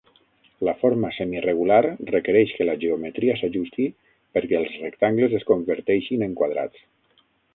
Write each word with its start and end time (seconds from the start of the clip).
La 0.67 0.73
forma 0.83 1.09
semiregular 1.17 1.81
requereix 2.13 2.53
que 2.61 2.67
la 2.69 2.75
geometria 2.85 3.35
s'ajusti 3.41 3.87
perquè 4.37 4.57
els 4.63 4.81
rectangles 4.87 5.39
es 5.41 5.47
converteixin 5.53 6.27
en 6.29 6.37
quadrats. 6.43 6.85